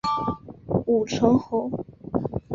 [0.87, 1.69] 武城侯。